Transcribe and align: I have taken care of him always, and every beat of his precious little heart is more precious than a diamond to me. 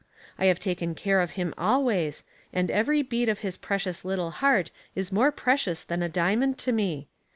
I 0.39 0.45
have 0.47 0.59
taken 0.59 0.95
care 0.95 1.19
of 1.21 1.33
him 1.37 1.53
always, 1.59 2.23
and 2.51 2.71
every 2.71 3.03
beat 3.03 3.29
of 3.29 3.37
his 3.45 3.55
precious 3.55 4.03
little 4.03 4.31
heart 4.31 4.71
is 4.95 5.11
more 5.11 5.31
precious 5.31 5.83
than 5.83 6.01
a 6.01 6.09
diamond 6.09 6.57
to 6.65 6.71
me. 6.71 7.07